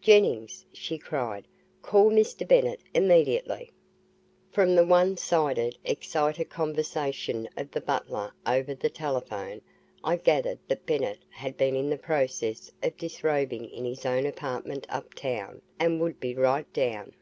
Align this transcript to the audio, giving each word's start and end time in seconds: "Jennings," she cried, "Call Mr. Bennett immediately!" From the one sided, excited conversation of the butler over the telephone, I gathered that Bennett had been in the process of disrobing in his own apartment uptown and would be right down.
"Jennings," 0.00 0.64
she 0.72 0.96
cried, 0.96 1.46
"Call 1.82 2.10
Mr. 2.10 2.48
Bennett 2.48 2.80
immediately!" 2.94 3.70
From 4.50 4.74
the 4.74 4.86
one 4.86 5.18
sided, 5.18 5.76
excited 5.84 6.46
conversation 6.48 7.46
of 7.58 7.70
the 7.72 7.80
butler 7.82 8.32
over 8.46 8.74
the 8.74 8.88
telephone, 8.88 9.60
I 10.02 10.16
gathered 10.16 10.60
that 10.68 10.86
Bennett 10.86 11.18
had 11.28 11.58
been 11.58 11.76
in 11.76 11.90
the 11.90 11.98
process 11.98 12.72
of 12.82 12.96
disrobing 12.96 13.66
in 13.68 13.84
his 13.84 14.06
own 14.06 14.24
apartment 14.24 14.86
uptown 14.88 15.60
and 15.78 16.00
would 16.00 16.18
be 16.20 16.34
right 16.34 16.72
down. 16.72 17.12